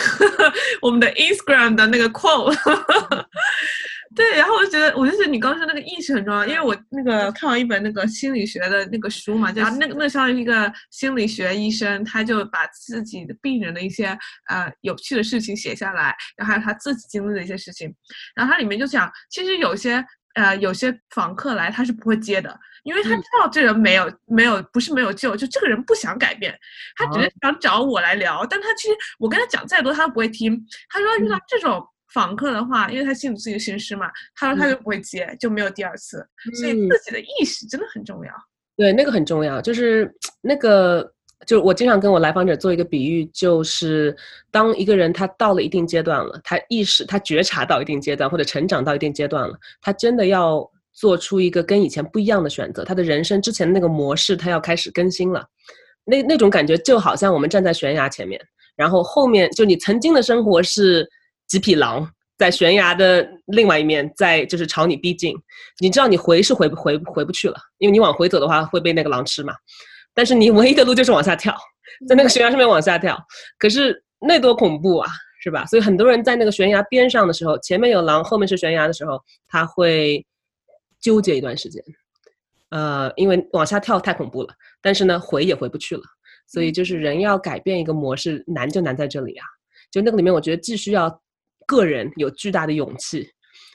[0.81, 2.57] 我们的 Instagram 的那个 quote。
[4.15, 14.07] 对，然后我就觉得，我就觉得你刚刚说那个意识很重要，因为我那个看完一本那个心理学的那个书嘛，然后那个那像一个心理学医生，他就把自己的病人的一些
[14.49, 17.93] 呃有趣的事情写下来，然后还有他自己经历的一些事情，
[18.37, 26.57] 然后他里面就讲，其实有些呃有些访客来他是不会接的，因为他知道这人没有没有不是没有救，就这个人不想改变，
[26.97, 31.85] 他只是想找我来聊，但他其实我跟他讲再多他都不会听，他说遇到这种。
[32.15, 36.25] 访客的话，因为他心里自己的心师嘛，他说他就不会接，就没有第二次。
[36.61, 38.33] 所以自己的意识真的很重要。
[38.77, 40.09] 对，那个很重要，就是
[40.41, 41.13] 那个，
[41.45, 44.17] 就我经常跟我来访者做一个比喻，就是
[44.51, 55.45] 当一个人他到了一定阶段了，他意识他觉察到一定阶段，或者成长到一定阶段了，他真的要做出一个跟以前不一样的选择，他的人生之前的那个模式他要开始更新了。
[56.05, 58.41] 那那种感觉就好像我们站在悬崖前面，
[58.77, 61.09] 然后后面就你曾经的生活是。
[61.49, 65.35] 几匹狼在悬崖的另外一面，在就是朝你逼近。
[65.81, 69.55] 你知道你回是回不回回不去了，因为你往回走的话会被那个狼吃嘛。
[70.15, 71.57] 但是你唯一的路就是往下跳，
[72.09, 73.19] 在那个悬崖上面往下跳。
[73.59, 75.11] 可是那多恐怖啊！
[75.43, 75.67] 是吧？
[75.67, 80.25] 所以很多人在那个悬崖边上的时候，前面有狼，后面是悬崖的时候，他会
[80.99, 81.85] 纠结一段时间，
[82.71, 86.03] 呃，因为往下跳太恐怖了，但是呢，回也回不去了，
[86.47, 89.45] 所以就是人要改变一个模式，难就难在这里啊。
[89.91, 91.21] 就那个里面，我觉得既需要
[91.67, 93.29] 个人有巨大的勇气，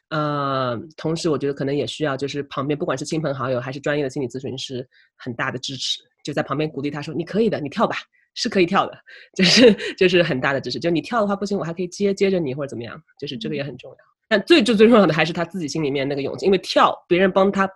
[0.10, 7.96] 呃，同时我觉得可能也需要就是旁边不管是亲朋好友还是专业的心理咨询师很大的支持，就在旁边鼓励他说：“你可以的，你跳吧。”
[8.36, 8.98] 是可以跳的，
[9.36, 10.80] 就是 就是很大的支持。
[10.80, 13.98] 就你跳的话不行，我还可以接接着你或者怎么样，就是这个也很重要。
[14.30, 17.68] 但最最最重要的还是他自己心里面那个勇气，因为跳别人帮他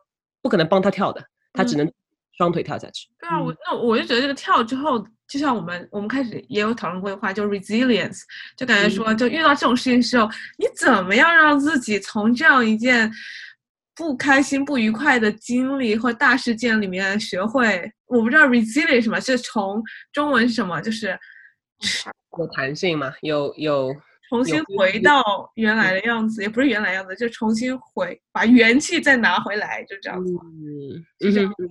[0.42, 1.22] 不可能帮他跳的，
[1.54, 1.92] 他只能
[2.38, 3.10] 双腿跳下去。
[3.20, 8.22] 对啊，我那我就觉得这个跳之后，就像我们我们开始也有讨论过的话，就 resilience，
[8.56, 13.12] 就感觉说就遇到这种事情的时候，你怎么样让自己从这样一件。
[13.96, 19.80] 不开心、不愉快的经历或大事件里面学会，我不知道 resilient 什么，是从
[20.12, 21.16] 中文是什么，就是
[22.40, 23.96] 有弹性嘛，有有
[24.30, 25.22] 重新回到
[25.54, 30.34] 原来的样子，也不是原来样子，就重新回把元气再拿回来，就这样子。
[30.44, 31.70] 嗯，是这样子。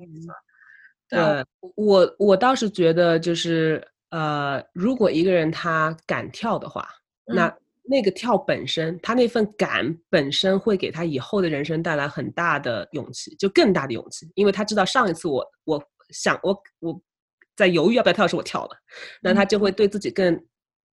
[1.12, 1.44] 对，
[1.76, 6.88] 我我倒是觉得，就是呃，如果一个人他敢跳的话，
[7.26, 7.54] 那。
[7.84, 17.02] 那个跳本身，他那份敢本身会给他以后的人生带来很大的勇气，就更大的勇气，因为他知道上一次我我想我我
[17.56, 18.76] 在犹豫要不要跳时我跳了，
[19.20, 20.40] 那他就会对自己更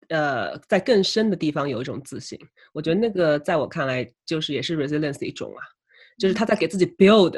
[0.08, 2.40] 呃在更深的地方有一种自信。
[2.72, 5.62] 我觉得那个在我看来就是也是 resilience 的一种啊，
[6.18, 7.38] 就是他在给自己 build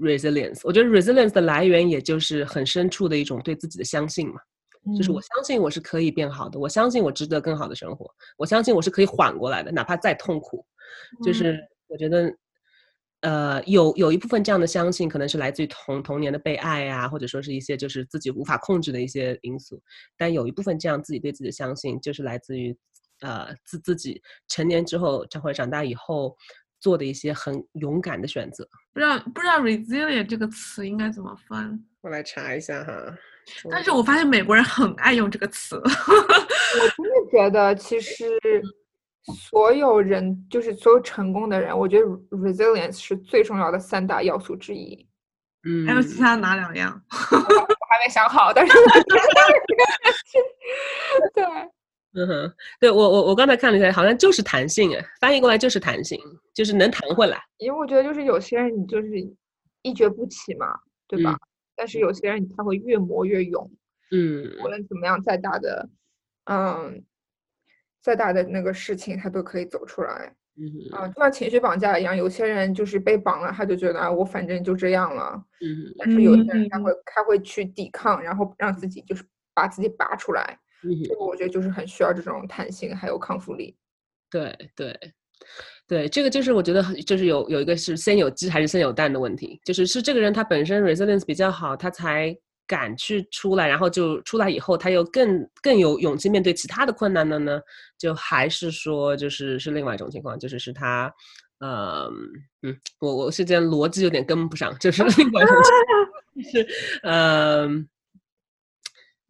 [0.00, 0.60] resilience。
[0.64, 4.40] 我觉得 resilience 的来源也就是很深处的一种对自己的相信嘛。
[4.96, 10.64] 就是我相信我是可以变好的，我相信我值得更好的生活，我相信我是可以缓过来的，哪怕再痛苦。
[11.22, 12.34] 就是我觉得，
[13.20, 19.78] 呃，有有一部分这样的相信，可能是来自于童童年的被爱啊，或者说是一些就是自己无法控制的一些因素。
[20.16, 22.74] 但有一部分这样自己对自己的相信，就是来自于
[23.20, 26.34] 呃自自己成年之后，或者长大以后
[26.80, 28.66] 做的一些很勇敢的选择。
[28.92, 31.78] 不知道不知道 resilient 这个词应该怎么翻？
[32.00, 32.92] 我来查一下哈。
[33.70, 35.76] 但是我发现美国人很爱用这个词。
[35.76, 35.96] 我真的
[37.30, 38.24] 觉得，其实
[39.50, 45.06] 所有人，就是所有成功的人，我觉得 resilience 是最重要的三大要素之一。
[45.68, 47.02] 嗯，还有其他哪两样？
[47.10, 48.72] 我还没想好，但是
[51.34, 51.44] 对，
[52.14, 56.18] 嗯哼，对我我我刚才看了一下，好像就是弹性，哎，翻译过来就是弹性，
[56.54, 57.40] 就是能弹回来。
[57.58, 59.08] 因为我觉得，就是有些人你就是
[59.82, 60.66] 一蹶不起嘛，
[61.06, 61.38] 对吧？
[61.76, 63.70] 但是有些人他会越磨越勇，
[64.10, 65.88] 嗯，无论怎么样，再大的，
[66.44, 67.02] 嗯，
[68.02, 80.58] 再大的那个事情，他都可以走出来，嗯啊，就像情绪绑架一样，有些人就是被绑了，他就觉得啊，我反正就这样了，嗯，但是有些人他会他会去抵抗，然后让自己就是把自己拔出来，
[81.08, 83.76] 这个我觉得就是很需要这种弹性还有康复力，
[84.30, 84.98] 对对。
[85.88, 92.32] 对，这个就是我觉得就是有有一个是先有鸡还是先有蛋的问题，就是是这个人他本身 resilience 比较好，他才
[92.66, 97.60] 敢去出来，然后就出来以后他又更更有勇气面对其他的困难的呢？
[97.98, 101.12] 就还是说就是是另外一种情况，就是是他，
[101.58, 102.08] 呃，
[102.62, 105.56] 嗯，我我是这样逻辑有点跟不上，就是 另外一种
[106.44, 107.66] 情况，是呃，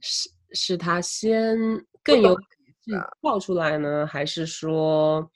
[0.00, 1.56] 是是他先
[2.02, 2.36] 更有
[3.20, 5.28] 爆出来呢，还是说？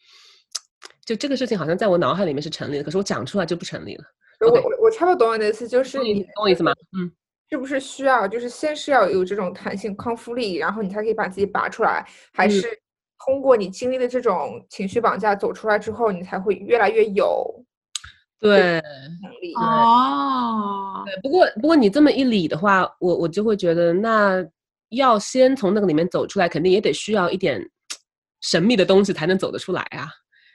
[1.04, 4.04] 就这个事情好像在我脑海里面是成立的，可是我讲出来就不成立了。
[4.40, 6.72] 我我我差不多懂你的意思，就是你懂我意思吗？
[6.96, 7.12] 嗯，
[7.50, 12.66] 是不是需要就是先是要有这种弹性康复力，然后你才可以把自己拔出来，还是
[13.26, 17.62] 通过你经历的这种情绪绑架走出来之后，你才会越来越有
[18.40, 18.80] 对
[19.22, 21.02] 能力哦。
[21.04, 24.42] 对，不过不过你这么一理的话，我我就会觉得那
[24.94, 27.60] 要先从那个里面走出来，肯定也得需要一点
[28.40, 30.08] 神秘的东西才能走得出来啊。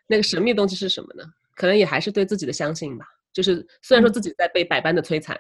[0.08, 1.24] 那个神秘的东西是什么呢？
[1.56, 3.06] 可能也还是对自己的相信吧。
[3.32, 5.38] 就是虽然说自己在被百般的摧残，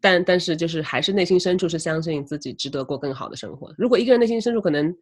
[0.00, 3.72] 但但是就是还是内心深处是相信自己值得过更好的生活。
[3.78, 4.94] 如果一个人内心深处可能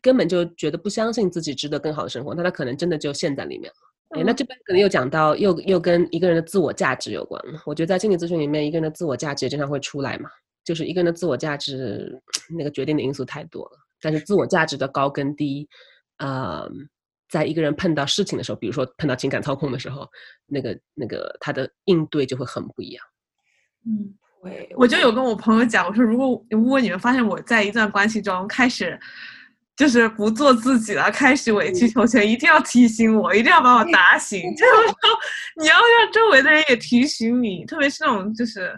[0.00, 4.18] 根本就觉得不相信自己值得更好的生活，那他可能真的就陷在里面了。
[4.18, 7.60] 哎，那这边可能又讲到又又跟一个人的自我价值有关了。
[7.66, 10.30] 我觉得在心理咨询里面，一个人的自我价值也经常会出来嘛。
[10.66, 12.20] 就是一个人的自我价值
[12.58, 15.66] 那个决定的因素太多了，但是自我价值的高跟低，
[16.18, 16.70] 呃。
[17.28, 20.08] 在一个人碰到事情的时候，比如说碰到情感操控的时候，
[20.46, 23.04] 那个那个他的应对就会很不一样。
[23.84, 24.14] 嗯，
[24.76, 28.96] 我就有跟我朋友讲，我说如果如果你们发现我在一段关系中开始
[29.76, 34.40] 就是不做自己了，开始委曲求全，一定要提醒我，一定要把我打醒。
[34.56, 38.72] 这个时候你要让周围的人也提醒你，特别是那种就是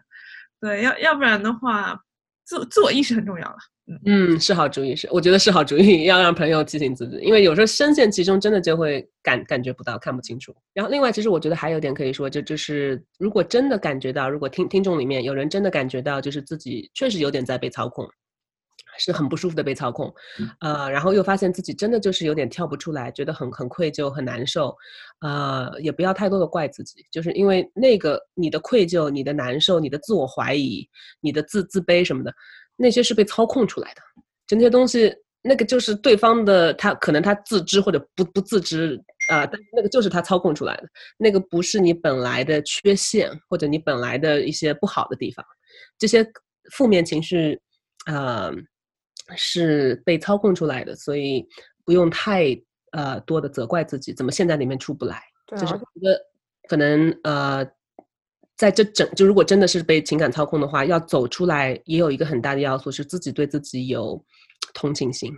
[0.61, 1.99] 对，要要不然的话，
[2.45, 3.57] 自自我意识很重要了。
[4.05, 10.55] 嗯，是好主意，是我觉得是好主意，要让朋友提醒自己，因为有时候深陷其中，真的就会感感觉不到，看不清楚。
[10.75, 18.07] 然后另外，其实我觉得还有点可以说，就就是如果真的感觉到，如果听听众里面有人真的感觉到，就是自己确实有点在被操控，
[18.99, 20.13] 是很不舒服的被操控，
[20.61, 24.77] 呃，然后又发现自己真的就是有点跳不出来，觉得很很愧疚，很难受，
[25.21, 30.89] 呃，也不要太多的怪自己，就是因为那个你的愧疚、你的难受、你的自我怀疑、
[31.21, 32.35] 你的自自卑什么的。
[32.81, 34.01] 那些是被操控出来的，
[34.47, 38.97] 就那些东西，那个就是对方的，他可能他自知或者不不自知
[39.29, 40.85] 啊，但那个就是他操控出来的，
[41.17, 45.45] 那个不是你本来的缺陷或者你本来的一些不好的地方，
[45.99, 46.25] 这些
[46.71, 47.61] 负面情绪，
[48.07, 48.53] 呃，
[49.37, 51.47] 是被操控出来的，所以
[51.85, 52.59] 不用太
[52.93, 56.21] 呃多的责怪自己，怎么现在里面出不来，就是觉得
[56.69, 57.67] 可能呃。
[58.57, 64.21] 在这整就如果真的是被情感操控的话，要走出来也有一个很大的要素是自己对自己有
[64.75, 65.33] 同情心，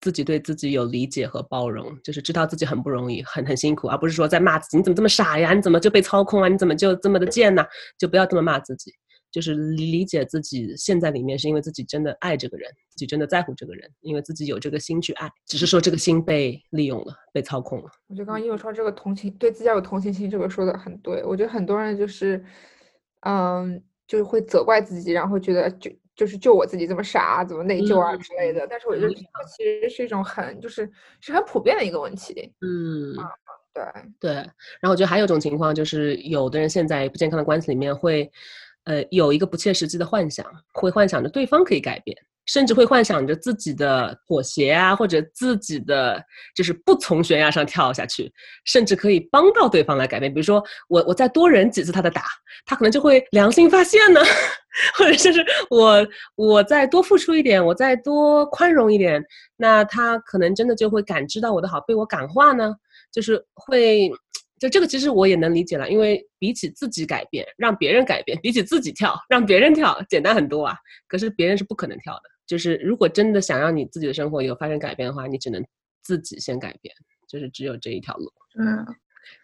[0.00, 5.54] 自己对自己有理解和包容，就是知道自己很不容易，很很辛苦，而不是说在骂自己，你怎么这么傻呀？
[5.54, 6.48] 你怎么就被操控啊？
[6.48, 7.64] 你怎么就这么的贱呢？
[7.96, 8.92] 就不要这么骂自己，
[9.34, 17.90] 就是理解自己现在里面是因为自己真的爱这个人，自己真的在乎这个人，因为自己有这个心去爱，只是说这个心被利用了，被操控了。
[18.06, 21.24] 我觉得刚刚因为说这个同情，对自己要有同情心，这个说的很对。
[21.24, 22.44] 我觉得很多人就是。
[23.26, 28.66] 嗯，就是会责怪自己，然后觉得就就是就我自己这么傻，怎么内疚啊之类的。
[28.68, 30.86] 但是我觉得这其实是一种很就是
[31.22, 32.52] 是很普遍的一个问题。
[32.60, 33.16] 嗯，
[33.72, 33.82] 对
[34.20, 34.32] 对。
[34.34, 38.30] 然后我觉得还有一种情况就是，有的人现在不健康的关系里面会，
[38.84, 42.16] 呃，有一个不切实际的幻想，会幻想着对方可以改变。
[42.46, 46.22] 甚至会幻想着自己的妥协啊，或者自己的
[46.54, 48.30] 就是不从悬崖上跳下去，
[48.66, 50.30] 甚至可以帮到对方来改变。
[50.30, 52.24] 比如说，我我再多忍几次他的打，
[52.66, 54.20] 他可能就会良心发现呢；
[54.98, 59.24] 或者就是我我再多付出一点，我再多宽容一点，
[59.56, 62.74] 那他可能真的就会感知到我的好，被我感化呢。
[63.10, 64.10] 就是会。
[64.68, 70.76] 这个其实我也能理解了，因为比起自己改变，让别人改变，比起自己跳，让别人跳，简单很多啊。
[71.06, 72.22] 可是别人是不可能跳的。
[72.46, 75.64] 就是如果真的想让你自己的生活有发生改变的话，你只能
[76.02, 76.94] 自己先改变，
[77.28, 78.30] 就是只有这一条路。
[78.58, 78.86] 嗯。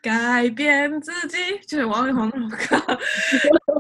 [0.03, 2.77] 改变自己，就是王力宏那首歌，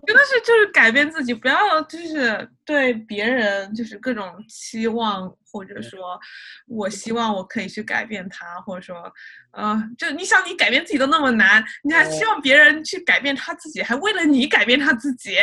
[0.07, 6.20] 真的是就是改变自己，不要就是对别人就是各种期望，或者说
[6.66, 9.11] 我希望我可以去改变他，或者说，
[9.53, 15.37] 呃，就你想你改变自己都那么难，你还希望别人去改变他自己，还为了你改变他自己，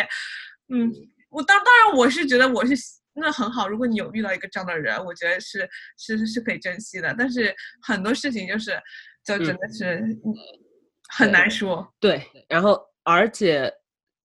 [0.69, 0.91] 嗯，
[1.29, 2.73] 我当当然我是觉得我是
[3.15, 8.79] 那很好，如果你有遇到一个这样的人，我觉得是是是可以珍惜的，但是很多事情就是。
[9.27, 10.03] 就真的是
[11.09, 12.21] 很难说，对。
[12.47, 13.71] 然后，而且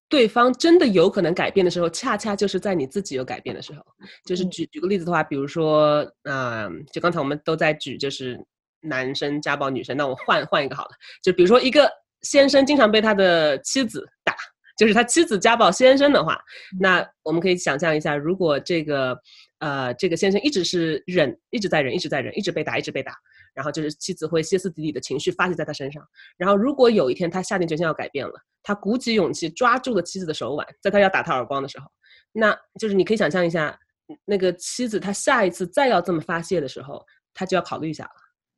[0.07, 3.81] 对方真的有可能改变的时候，恰恰就是在你自己有改变的时候。
[4.25, 8.39] 就是举举个例子的话，比如说，嗯，就刚才我们都在举，就是
[8.81, 9.97] 男生家暴女生。
[9.97, 11.89] 那我换换一个好了，就比如说一个
[12.21, 14.35] 先生经常被他的妻子打，
[14.77, 16.39] 就是他妻子家暴先生的话，
[16.79, 19.17] 那我们可以想象一下，如果这个
[19.59, 23.13] 呃这个先生一直是忍，一直在忍，一直在忍，一直被打，一直被打。
[23.53, 26.03] 然后就是妻子会歇斯底里的情绪发泄在他身上，
[26.37, 31.85] 然后如果有一天他下定决心要改变了，他鼓起勇气抓住了妻子的手腕，在他要打他耳光的时候，
[32.31, 33.77] 那就是你可以想象一下，
[34.25, 38.15] 那个妻子他下一次再要这么发泄的时候，他就要考虑一下了，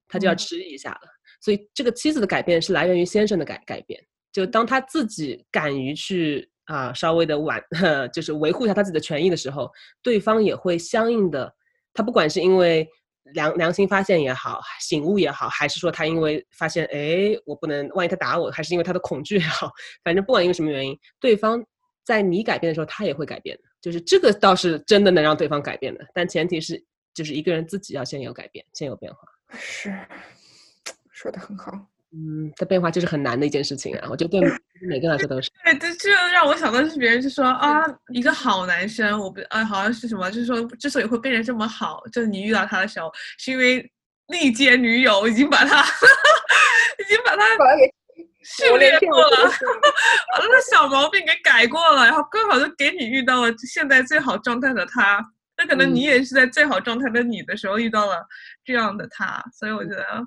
[0.07, 1.01] 他就要迟疑一下了。
[1.41, 7.61] 所以这个妻子的改变是来源于先生的改改变，就当他自己敢于去啊稍微的挽，
[8.13, 9.69] 就是维护一下他自己的权益的时候，
[10.01, 11.53] 对方也会相应的，
[11.93, 12.87] 他不管是因为。
[13.33, 19.71] 良良心发现也好，醒悟也好，还是说他因为发现，哎，我不能，万一他打我，还是因为他的恐惧也好，
[20.03, 21.63] 反正不管因为什么原因，对方
[22.03, 23.63] 在你改变的时候，他也会改变的。
[23.81, 26.83] 就是这个倒是真的能让对方改变的，但前提是
[27.13, 29.19] 就是一个人自己要先有改变，先有变化。
[29.57, 29.95] 是，
[31.11, 31.71] 说的很好。
[32.17, 34.07] 嗯，的变化就是很难的一件事情啊！
[34.09, 34.39] 我觉得对
[34.87, 35.49] 每个人来说都是。
[35.65, 43.91] 对，这这让我想到是别人就说啊，一个好男生，我不啊，好像是什么，就是说之所以会变成这么好，就是你遇到他的时候，是因为
[44.27, 45.81] 历届女友已经把他，
[46.99, 47.91] 已经把他把他给
[48.45, 49.49] 训练过了，
[50.31, 55.21] 把他的小毛病给改过了，然后刚好就给你遇到了现在最好状态的他。
[55.57, 58.25] 那可能你也是在最好状态的你的时候遇到了
[58.63, 60.25] 这样的他，所以我觉得。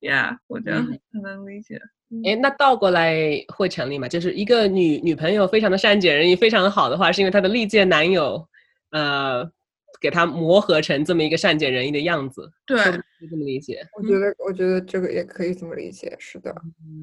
[0.00, 1.80] Yeah，我觉得很能理解。
[2.24, 3.14] 哎，那倒过来
[3.48, 4.08] 会成立吗？
[4.08, 8.48] 就是一个女女朋友非常的善解人意，非常的好的话，是因为她的历届男友，
[8.90, 9.44] 呃，
[10.00, 12.50] 给她磨合成这么一个善解人意的样子。
[12.64, 12.78] 对，
[13.30, 13.80] 这么理解。
[13.96, 16.54] 我觉得，我觉得这个也可以这么理解，是的。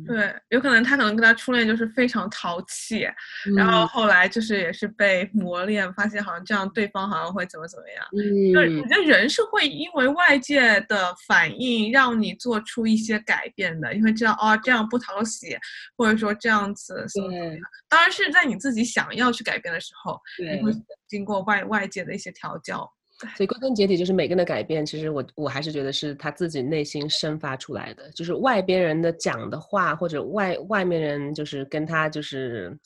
[0.06, 3.08] 对，有可能他可能跟他初恋就是非常淘气，
[3.56, 8.06] 然后嗯后来就是也是被磨练，发现好像这样对方好像会怎么怎么样。
[8.54, 15.58] 对，嗯我觉得人是会因为外界的反应让你做出一些改变的，你会知道哦，这样不讨喜，
[15.98, 17.58] 或者说这样子怎么怎么样。
[17.90, 20.72] 当然是在你自己想要去改变的时候，你会
[21.08, 22.90] 经过外外界的一些调教。
[23.38, 32.78] 所以归根结底就是每个人的改变，其实我我还是觉得是他自己内心生发出来的，就是外边人的讲的话，或者外外面人就是跟他就是，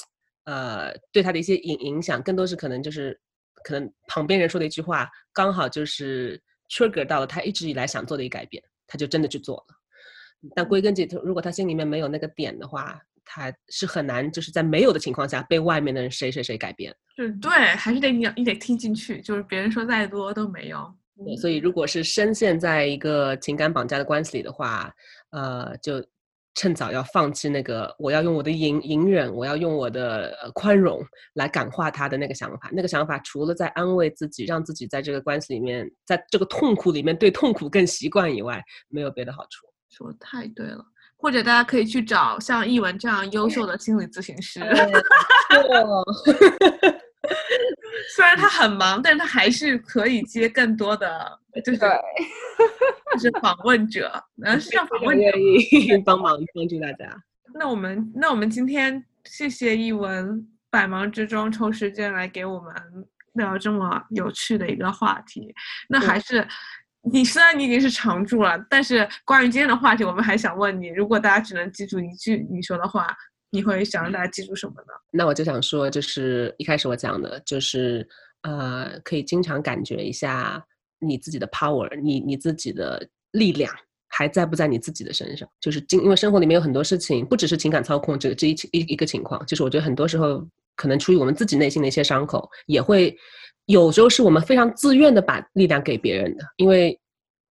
[0.45, 3.19] 呃，对他的一些影影响，更多是可能就是
[3.63, 9.75] 可能旁边人说的一句话，刚好就是 trigger 到了他一直以来想做的一改变，他就真的去做了。
[10.55, 13.01] 但归根结底，如果他心里面没有那个点的话，
[13.31, 16.91] 他是很难就是在没有的情况下被外面的人谁谁谁改变。
[17.15, 20.97] 就是对，还是得你你得听进去，就是别人说再多都没用。
[21.15, 24.91] 对，所以如果是深陷在一个情感绑架的关系里的话，
[25.29, 26.03] 呃，就
[26.55, 30.99] 趁早要放弃那个我要用我的隐隐忍，我要用我的呃宽容
[31.33, 32.69] 来感化他的那个想法。
[32.71, 39.67] 那个想法除了在安慰自己，让自己在这个关系里面，在这个痛苦里面对痛苦更习惯以外，没有别的好处。
[39.89, 40.85] 说得太对了，
[41.19, 44.61] 或者大家可以去找像译文这样优秀的心理咨询师。
[48.15, 51.89] 虽然他很忙，但是他还是可以接更多的，就是对，
[53.13, 55.37] 就是访问者，然 后是让访问者 愿。
[55.37, 57.13] 意帮忙帮助大家。
[57.53, 62.73] 那我们那我们今天谢谢译文百忙之中抽时间来给我们
[63.33, 65.53] 聊这么有趣的一个话题。
[65.89, 66.47] 那还是
[67.01, 73.15] 你虽然你已经是常驻了，但是关于今天的话题，我们还想问你，如果大家只能记住一句你说的话，
[73.51, 74.93] 你会想让大家记住什么呢？
[75.11, 78.07] 那我就想说，就是一开始我讲的，就是
[78.41, 80.63] 呃，可以经常感觉一下
[80.99, 83.73] 你自己的 power，你你自己的力量
[84.09, 85.49] 还在不在你自己的身上？
[85.61, 90.45] 就是经，因为生活里面有很多事情，不只是情感操控这个这一一一个情况，就是我觉得很多时候
[90.75, 93.17] 可能出于我们自己内心的一些伤口，也会
[93.69, 96.99] 有时候是我们非常自愿的把力量给别人的，因为。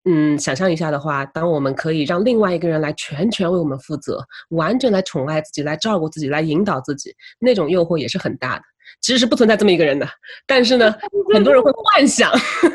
[0.06, 8.62] 嗯，想象一下的话，当我们可以让另外一个人来全权为我们负责，完全来宠爱自己，来照顾自己，来引导自己，那种诱惑也是很大的。
[9.00, 10.06] 其实是不存在这么一个人的，
[10.46, 10.94] 但是呢，
[11.32, 12.30] 很多人会幻想，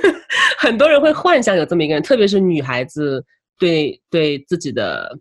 [0.57, 3.23] 很多人会幻想有这么一个人，特别是女孩子
[3.59, 5.15] 对对自己的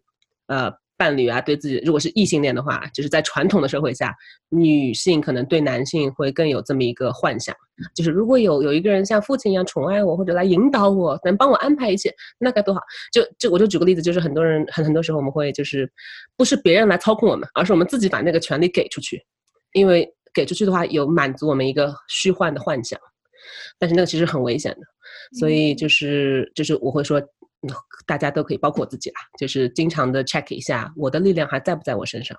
[0.47, 4.15] 呃伴侣啊，对自己如果是异性恋的话，就是在传统的社会下，
[4.49, 7.55] 女性可能对男性会更有这么一个幻想，
[7.95, 12.81] 就是如果有有一个人像父亲一样宠爱我，或者来引导我，能帮我安排一切，那该多好。
[13.13, 15.91] 就就我就举个例子，就是很多人很很多时候我们会就是
[16.37, 19.25] 不是别人来操控我们，而是我们自己把那个权利给出去，
[19.73, 22.99] 因为给出去的话有满足我们一个虚幻的幻想，
[23.79, 27.19] 但是那个其实很危险的，所以就是就是我会说。
[27.21, 27.75] 嗯
[28.07, 32.39] 大家都可以，包括我自己啦，就是经常的 check 一下我的力量还在不在我身上。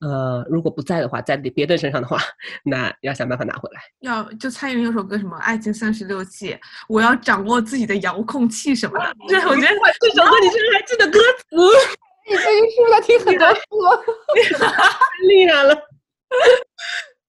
[0.00, 2.18] 呃，如果不在的话，在别的身上的话，
[2.64, 3.80] 那要想办法拿回来。
[4.00, 6.52] 要就蔡依林有首歌什么《爱情三十六计》，
[6.88, 9.14] 我要掌握自己的遥控器什么的。
[9.28, 9.68] 对，我觉得
[10.00, 11.56] 这首歌你居然还记得歌词，
[12.30, 14.14] 你最近是不是在听很多歌？
[14.58, 15.74] 太厉害了！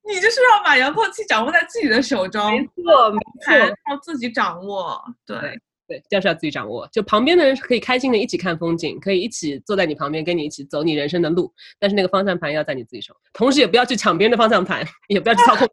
[0.08, 5.00] 你就是要把遥控器掌握在自己的手中，没错，没错要自己掌握。
[5.26, 5.60] 对，
[5.90, 6.88] 对，就是要自己掌握。
[6.94, 11.52] 就旁边的人可以开心的一起看风景，可以一起坐在你旁边，跟你一起走你人生的路。
[11.80, 15.68] 但是那个方向盘要在你自己手，同时也不要去抢别人的方向盘， 也不要去操控。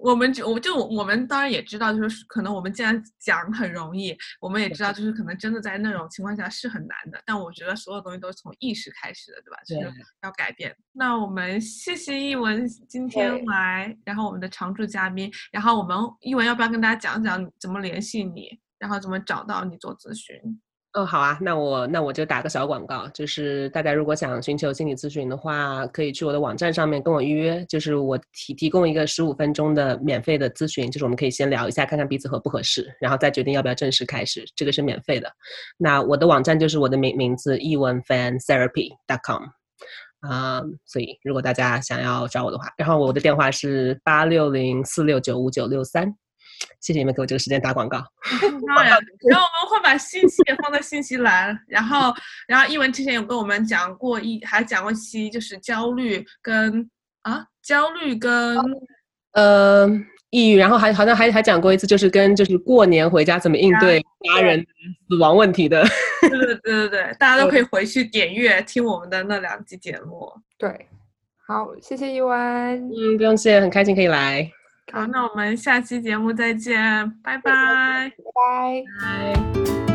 [0.00, 7.20] 我们就我就我们当然也知道，就是可能我们既然讲很容易，我们也知道就是可能真的在那种情况下是很难的。
[7.26, 9.58] 但我觉得所有东西都是从意识开始的，对吧？
[9.66, 9.92] 就是
[10.22, 10.74] 要改变。
[10.92, 20.36] 那我们谢谢一文今天来，然后我们的常驻嘉宾，然后我们一文要不要跟大家讲讲怎么联系你，然后怎么找到你做咨询？
[20.94, 35.30] 哦，好啊，那我那我就打个小广告，就是大家如果想寻求心理咨询的话，可以去我的网站上面跟我预约，就是我提提供一个十五分钟的免费的咨询，就是我们可以先聊一下，看看彼此合不合适，然后再决定要不要正式开始，这个是免费的。
[35.76, 39.42] 那我的网站就是我的名名字译文 fan therapy dot com。
[40.20, 46.12] 啊、所以如果大家想要找我的话，然后我的电话是八六零四六九五九六三，
[46.80, 48.02] 谢谢你们给我这个时间打广告。
[48.66, 48.98] 当然，
[49.28, 52.14] 然后我们会把信息也放在信息栏，然后，
[52.46, 56.88] 然后一文之前有跟我们讲过一，还讲过一期就是焦虑跟
[57.22, 58.56] 啊焦虑跟
[59.32, 59.88] 呃，
[60.30, 64.64] 抑郁，然后还好像还还讲过一次，就是跟就是过年回家怎么应对家人
[65.08, 65.84] 死亡问题的。
[66.20, 70.30] 对对对对对，大家都可以回去点阅听我们的那两期节目。
[70.58, 70.86] 对，
[71.46, 72.36] 好，谢谢一文，
[72.90, 74.50] 嗯，不用谢，很开心可以来。
[74.92, 77.42] 好，那我们下期节目再见，拜拜。
[77.42, 78.82] 拜拜。
[79.00, 79.87] 拜。